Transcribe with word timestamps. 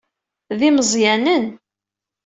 D 0.57 0.61
imeẓyanen. 0.69 1.45